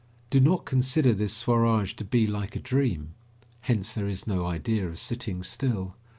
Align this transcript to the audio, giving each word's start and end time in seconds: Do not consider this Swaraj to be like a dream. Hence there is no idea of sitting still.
Do 0.31 0.39
not 0.39 0.65
consider 0.65 1.13
this 1.13 1.31
Swaraj 1.31 1.93
to 1.93 2.03
be 2.03 2.25
like 2.25 2.55
a 2.55 2.59
dream. 2.59 3.13
Hence 3.59 3.93
there 3.93 4.07
is 4.07 4.25
no 4.25 4.47
idea 4.47 4.87
of 4.87 4.97
sitting 4.97 5.43
still. 5.43 5.95